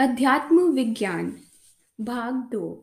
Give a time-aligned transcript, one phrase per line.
[0.00, 1.36] अध्यात्म विज्ञान
[2.00, 2.82] भाग दो।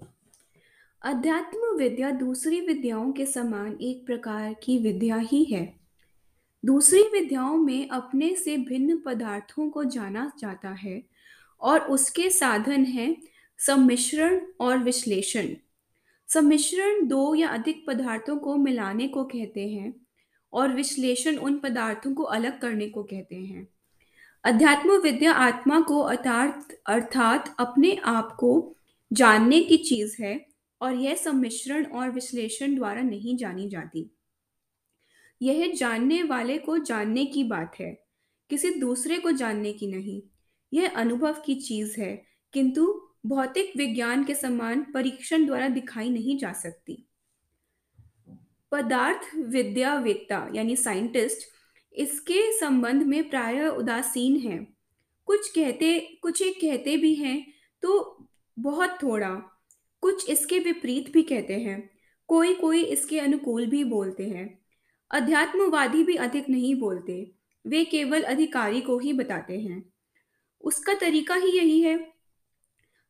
[1.01, 5.79] अध्यात्म विद्या दूसरी विद्याओं के समान एक प्रकार की विद्या ही है।
[6.65, 11.03] दूसरी विद्याओं में अपने से भिन्न पदार्थों को जाना जाता है
[11.61, 13.17] और उसके साधन हैं
[13.57, 15.47] सम्मिश्रण और विश्लेषण।
[16.27, 19.95] सम्मिश्रण दो या अधिक पदार्थों को मिलाने को कहते हैं
[20.53, 23.76] और विश्लेषण उन पदार्थों को अलग करने को कहते हैं।
[24.47, 28.75] अध्यात्म विद्या आत्मा को अर्थात अर्थात अपने आप को
[29.13, 30.45] जानने की चीज़ है
[30.81, 34.15] और यह सम्मिश्रण और विश्लेषण द्वारा नहीं जानी जाती।
[35.41, 38.03] यह जानने वाले को जानने की बात है,
[38.49, 40.21] किसी दूसरे को जानने की नहीं।
[40.73, 46.53] यह अनुभव की चीज़ है, किंतु भौतिक विज्ञान के समान परीक्षण द्वारा दिखाई नहीं जा
[46.53, 47.07] सकती।
[48.71, 51.56] पदार्थ विद्यावेत्ता, यानी साइंटिस्ट
[51.97, 54.77] इसके संबंध में प्राय उदासीन हैं।
[55.25, 58.27] कुछ कहते, कुछ एक कहते भी हैं तो
[58.59, 59.29] बहुत थोड़ा।
[60.01, 61.89] कुछ इसके विपरीत भी कहते हैं।
[62.27, 64.59] कोई कोई इसके अनुकूल भी बोलते हैं।
[65.11, 67.31] अध्यात्मवादी भी अधिक नहीं बोलते।
[67.67, 69.93] वे केवल अधिकारी को ही बताते हैं।
[70.61, 72.13] उसका तरीका ही यही है।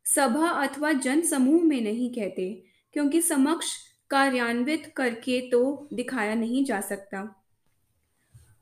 [0.06, 3.67] सभा अथवा जन समूह में नहीं कहते, क्योंकि समक्ष
[4.09, 7.37] कार्यान्वित करके तो दिखाया नहीं जा सकता।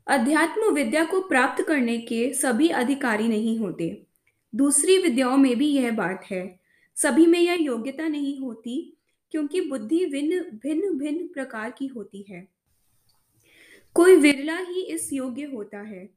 [0.08, 4.08] अध्यात्म विद्या को प्राप्त करने के सभी अधिकारी नहीं होते।
[4.56, 6.60] दूसरी विद्याओं में भी यह बात है।
[6.96, 8.98] सभी में यह योग्यता नहीं होती,
[9.32, 12.48] क्योंकि बुद्धि भिन्न भिन्न भिन्न प्रकार की होती है।
[13.94, 16.10] कोई विरला ही इस योग्य होता है।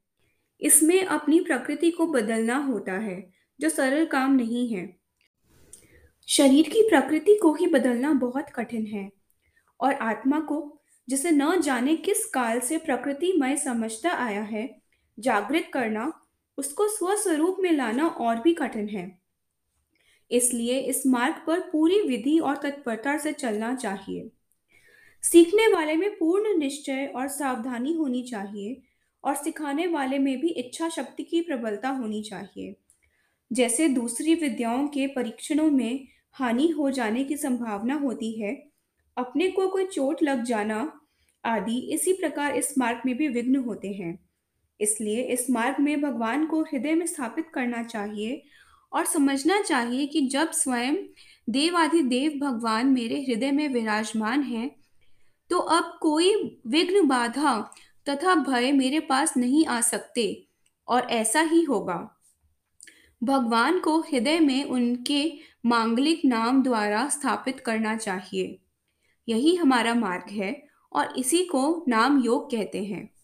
[0.61, 3.31] इसमें अपनी प्रकृति को बदलना होता है,
[3.61, 4.97] जो सरल काम नहीं है।
[6.27, 9.11] शरीर की प्रकृति को ही बदलना बहुत कठिन है,
[9.79, 10.78] और आत्मा को
[11.09, 14.81] जिसे न जाने किस काल से प्रकृतिमय समझता आया है।
[15.19, 16.21] जागृत करना,
[16.57, 19.19] उसको स्वस्वरूप में लाना और भी कठिन है।
[20.31, 24.29] इसलिए इस मार्ग पर पूरी विधि और तत्परता से चलना चाहिए।
[25.23, 28.81] सीखने वाले में पूर्ण निश्चय और सावधानी होनी चाहिए
[29.23, 32.75] और सिखाने वाले में भी इच्छा शक्ति की प्रबलता होनी चाहिए।
[33.53, 38.69] जैसे दूसरी विद्याओं के परीक्षणों में हानि हो जाने की संभावना होती है,
[39.17, 40.98] अपने को कोई चोट लग जाना
[41.45, 44.29] आदि इसी प्रकार इस मार्ग में भी विघ्न होते हैं।
[44.81, 48.43] इसलिए इस मार्ग में भगवान को हृदय में स्थापित करना चाहिए
[48.93, 50.95] और समझना चाहिए कि जब स्वयं
[51.49, 54.75] देव आदि देवाधिदेव भगवान मेरे हृदय में विराजमान है
[55.49, 57.75] तो अब कोई विघ्न बाधा
[58.09, 60.47] तथा भय मेरे पास नहीं आ सकते
[60.87, 62.21] और ऐसा ही होगा।
[63.23, 68.59] भगवान को हृदय में उनके मांगलिक नाम द्वारा स्थापित करना चाहिए।
[69.29, 73.18] यही हमारा मार्ग है। और इसी को नाम योग कहते हैं।